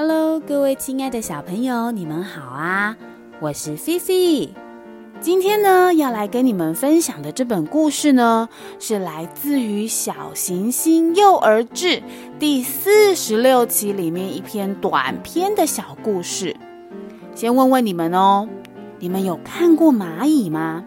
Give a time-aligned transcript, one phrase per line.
[0.00, 2.96] Hello，各位亲爱的小朋友，你们好啊！
[3.40, 4.48] 我是菲菲。
[5.18, 8.48] 今天呢，要来跟你们分享的这本故事呢，
[8.78, 11.86] 是来自于《小行星幼儿志》
[12.38, 16.54] 第四十六期里面一篇短篇的小故事。
[17.34, 18.48] 先问问你们哦，
[19.00, 20.84] 你们有看过蚂蚁吗？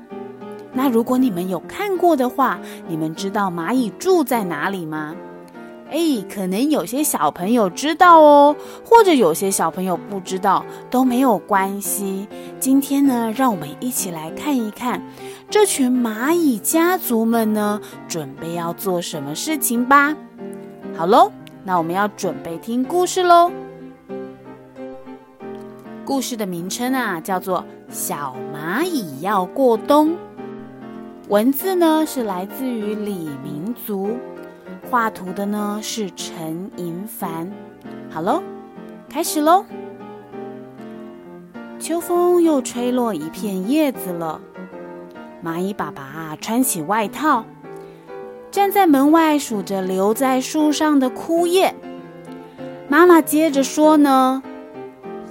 [0.71, 5.13] 那如果你们有看过的话，你们知道蚂蚁住在哪里吗？
[5.91, 12.27] 哎，可能有些小朋友知道哦，或者有些小朋友不知道，都没有关系。
[12.61, 15.03] 今天呢，让我们一起来看一看
[15.49, 20.15] 这群蚂蚁家族们呢，准备要做什么事情吧。
[20.95, 21.29] 好喽，
[21.65, 23.51] 那我们要准备听故事喽。
[26.05, 30.09] 故事的名称啊，叫做《小蚂蚁要过冬》。
[31.27, 34.11] 文字呢，是来自于李明族。
[34.89, 37.51] 画图的呢是陈银凡。
[38.09, 38.41] 好喽，
[39.09, 39.65] 开始喽。
[41.79, 44.39] 秋风又吹落一片叶子了。
[45.43, 47.43] 蚂蚁爸爸啊，穿起外套，
[48.51, 51.73] 站在门外数着留在树上的枯叶。
[52.87, 54.43] 妈妈接着说呢：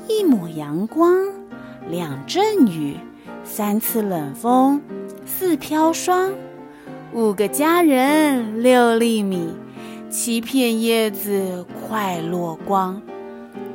[0.09, 1.15] 一抹阳光，
[1.89, 2.97] 两阵雨，
[3.45, 4.83] 三次冷风，
[5.25, 6.33] 四飘霜。
[7.13, 9.53] 五个家人，六粒米，
[10.09, 13.03] 七片叶子，快落光，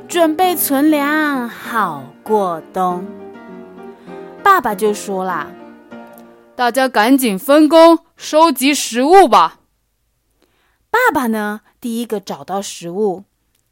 [0.08, 3.04] 准备存粮，好过冬。
[4.42, 5.48] 爸爸就说啦
[6.56, 9.60] ：“大家赶紧分工收集食物吧。”
[10.88, 13.24] 爸爸呢，第一个找到食物，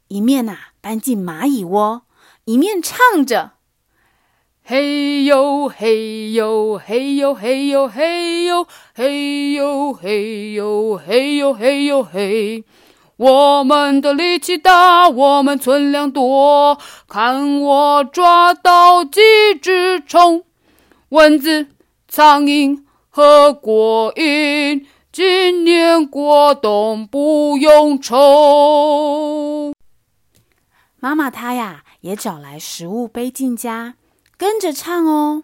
[0.09, 2.03] 一面呐搬进蚂蚁窝，
[2.43, 3.53] 一面唱着。
[4.67, 12.63] 嘿呦嘿呦嘿呦嘿呦嘿呦嘿呦嘿呦嘿呦嘿呦嘿，
[13.15, 19.21] 我们的力气大，我们存粮多，看我抓到几
[19.61, 20.43] 只虫，
[21.09, 21.67] 蚊子、
[22.07, 29.73] 苍蝇和果蝇，今年过冬不用愁。
[30.99, 33.93] 妈妈她呀，也找来食物背进家。
[34.37, 35.43] 跟着唱哦，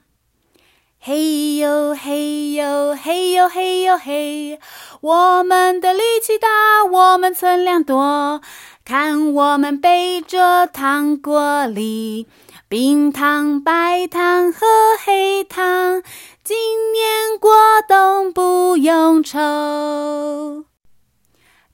[1.00, 4.60] 嘿呦嘿呦嘿呦嘿呦嘿，
[5.00, 8.42] 我们的力气大，我们存粮多，
[8.84, 12.28] 看我们背着糖果里，
[12.68, 14.68] 冰糖、白糖和
[15.04, 16.04] 黑糖，
[16.44, 17.54] 今年过
[17.88, 20.66] 冬不用愁。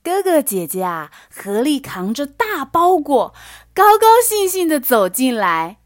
[0.04, 3.34] 哥哥姐姐啊，合力扛着大包裹，
[3.74, 5.78] 高高兴兴的走进来。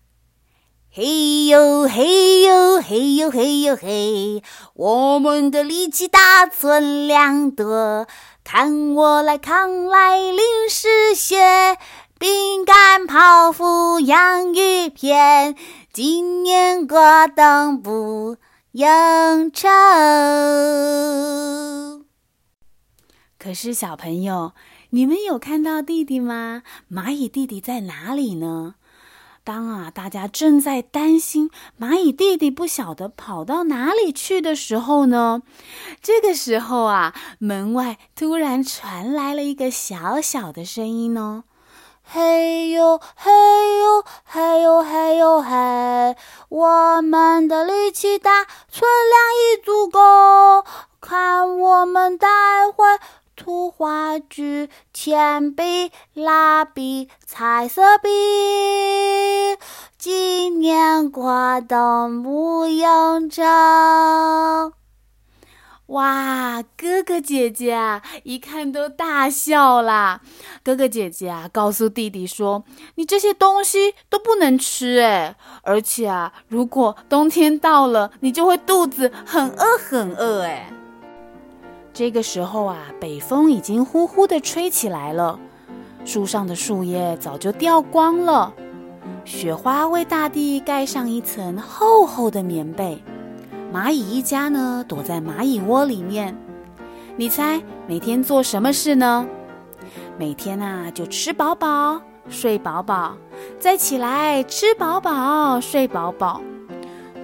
[0.94, 4.42] 嘿呦嘿呦嘿呦嘿呦嘿，
[4.74, 8.06] 我们的力气大，存粮多，
[8.44, 10.38] 看我来扛来零
[10.68, 11.78] 食雪，
[12.18, 15.56] 饼干、泡芙、洋芋片，
[15.94, 18.36] 今年过冬不
[18.72, 19.70] 用愁。
[23.38, 24.52] 可是小朋友，
[24.90, 26.62] 你们有看到弟弟吗？
[26.92, 28.74] 蚂蚁弟弟在哪里呢？
[29.44, 35.42] 当啊，大家正在担心蚂蚁弟弟不晓得跑到哪里去的时候呢，
[36.00, 41.42] 这个时候啊，门外突然传来了一个小小的声音哦
[42.04, 43.30] ：“嘿呦嘿
[43.80, 46.16] 呦嘿呦嘿呦嘿，
[46.48, 50.64] 我们的力气大，存量已足够，
[51.00, 52.30] 看我们待会。”
[53.42, 58.08] 图画具、铅笔、蜡笔、彩色笔，
[59.98, 63.42] 今年过冬不用愁。
[65.86, 70.20] 哇，哥哥姐姐，一看都大笑啦。
[70.62, 72.64] 哥哥姐姐啊，告诉弟弟说
[72.94, 80.72] ：“你这些东西都不能吃诶，而且啊，如果冬天到了，你就会肚子很饿很饿诶。
[81.94, 85.38] 这个时候啊，北风已经呼呼的吹起来了，
[86.06, 88.54] 树上的树叶早就掉光了，
[89.26, 93.02] 雪花为大地盖上一层厚厚的棉被。
[93.72, 96.36] 蚂蚁一家呢，躲在蚂蚁窝里面。
[97.16, 99.26] 你猜每天做什么事呢？
[100.18, 103.16] 每天啊，就吃饱饱，睡饱饱，
[103.58, 106.40] 再起来吃饱饱，睡饱饱。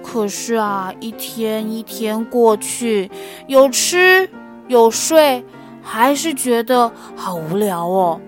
[0.03, 3.09] 可是啊，一天一天过去，
[3.47, 4.29] 有吃。
[4.69, 5.43] 有睡，
[5.81, 8.21] 还是觉得好无聊哦。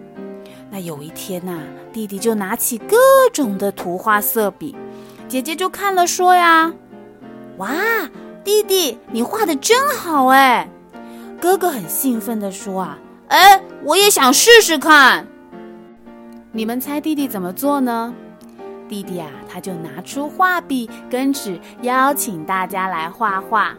[0.71, 1.59] 那有一天呐，
[1.93, 2.97] 弟弟就拿起各
[3.31, 4.75] 种的图画色笔，
[5.27, 6.73] 姐姐就看了说呀
[7.57, 7.69] ：“哇，
[8.43, 10.67] 弟弟你画的真好哎！”
[11.39, 12.97] 哥哥很兴奋的说：“啊，
[13.27, 15.27] 哎，我也想试试看。”
[16.51, 18.13] 你们猜弟弟怎么做呢？
[18.89, 23.75] 弟弟啊，他就拿出画笔跟纸，邀请大家来画画。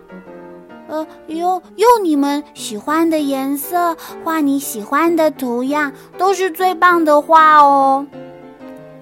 [0.92, 8.06] 呃，用用你们喜欢的颜色画你喜欢的图样，都是最棒的画哦。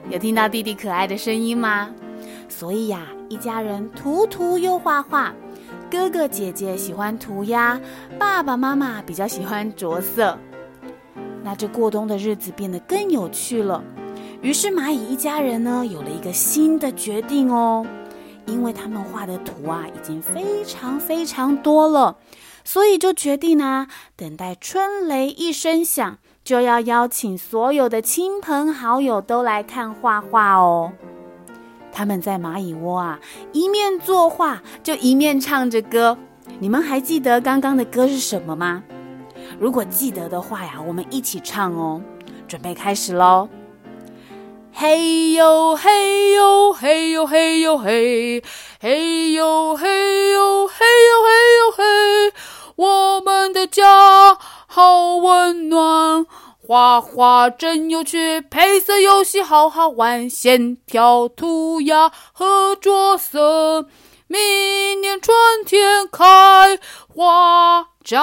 [0.08, 1.90] 有听到弟弟可爱的声音吗？
[2.48, 5.34] 所以呀，一家人涂涂又画画。
[5.90, 7.80] 哥哥姐姐喜欢涂鸦，
[8.16, 10.38] 爸爸妈妈比较喜欢着色。
[11.42, 13.82] 那这过冬的日子变得更有趣了。
[14.42, 17.84] 于是蚂蚁一家人呢，有了一个新的决定哦。
[18.50, 22.16] 因为他们画的图啊，已经非常非常多了，
[22.64, 23.86] 所以就决定啊，
[24.16, 30.92] 等待春雷一声响，就要邀请所有的亲朋好友都来看画画哦。
[31.92, 33.20] 他们在蚂蚁窝啊，
[33.52, 36.16] 一面作画，就一面唱着歌。
[36.58, 38.82] 你们还记得刚刚的歌是什么吗？
[39.58, 42.02] 如果记得的话呀，我们一起唱哦。
[42.46, 43.48] 准备开始喽！
[44.80, 48.42] 嘿呦嘿呦嘿呦嘿呦嘿，
[48.80, 51.28] 嘿呦嘿呦嘿呦嘿
[51.58, 51.84] 呦嘿，
[52.76, 56.24] 我们的家好温暖。
[56.66, 63.84] 画画真有趣，配色游戏好好玩，线条、涂鸦和着色，
[64.26, 65.36] 明年春
[65.66, 66.78] 天开
[67.14, 68.20] 花展。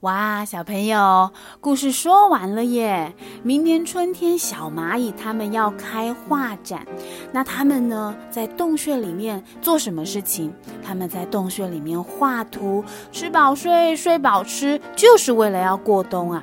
[0.00, 1.30] 哇，小朋友，
[1.60, 3.14] 故事说完了耶！
[3.42, 6.86] 明年春天，小蚂蚁他们要开画展，
[7.30, 10.50] 那他们呢，在洞穴里面做什么事情？
[10.82, 12.82] 他们在洞穴里面画图，
[13.12, 16.42] 吃饱睡，睡饱吃，就是为了要过冬啊！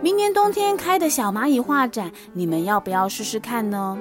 [0.00, 3.98] 明年冬天开的小蚂蚁画展，你们要不要试试看呢？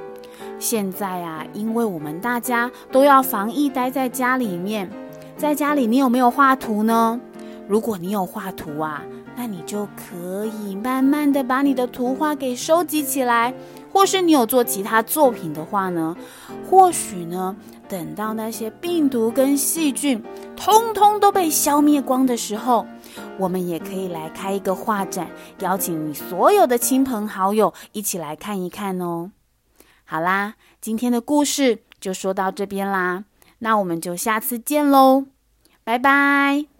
[0.59, 4.89] 现在啊，因为我们大家都要防疫，待在家里面，
[5.35, 7.19] 在家里你有没有画图呢？
[7.67, 9.03] 如果你有画图啊，
[9.35, 13.53] 那你就可以慢慢的把你的图画给收集起来，
[13.91, 16.15] 或是你有做其他作品的话呢，
[16.69, 17.55] 或许呢，
[17.87, 20.21] 等到那些病毒跟细菌
[20.55, 22.85] 通通都被消灭光的时候，
[23.37, 25.27] 我们也可以来开一个画展，
[25.59, 29.31] 邀请你所有的亲朋好友一起来看一看哦。
[30.03, 33.23] 好啦，今天的故事就说到这边啦，
[33.59, 35.25] 那我们就下次见喽，
[35.83, 36.72] 拜拜。